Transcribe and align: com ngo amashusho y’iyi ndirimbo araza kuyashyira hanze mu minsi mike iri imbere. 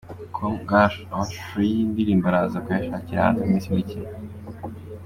com 0.35 0.53
ngo 0.61 0.71
amashusho 1.11 1.57
y’iyi 1.67 1.83
ndirimbo 1.91 2.25
araza 2.31 2.63
kuyashyira 2.65 3.23
hanze 3.25 3.39
mu 3.41 3.49
minsi 3.51 3.73
mike 3.75 3.93
iri 3.97 4.03
imbere. 4.05 4.35